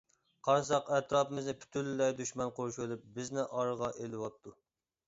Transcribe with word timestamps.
قارىساق 0.45 0.89
ئەتراپىمىزنى 0.95 1.55
پۈتۈنلەي 1.65 2.17
دۈشمەن 2.23 2.55
قورشىۋېلىپ، 2.59 3.05
بىزنى 3.21 3.47
ئارىغا 3.47 3.97
ئېلىۋاپتۇ. 3.99 4.61